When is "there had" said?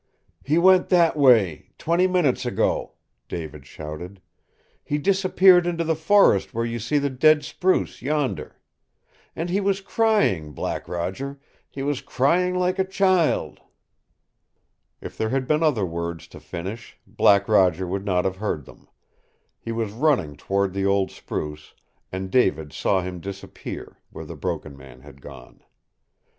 15.19-15.45